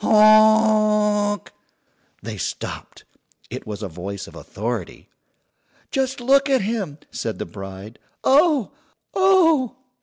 "Honk!" 0.03 1.51
They 2.23 2.35
stopped. 2.37 3.05
It 3.51 3.67
was 3.67 3.83
a 3.83 3.87
voice 3.87 4.25
of 4.25 4.33
authority. 4.33 5.09
"Just 5.91 6.19
look 6.19 6.49
at 6.49 6.61
him!" 6.61 6.97
said 7.11 7.37
the 7.37 7.45
bride. 7.45 7.99
"Oh, 8.23 8.71
oh!" 9.13 9.75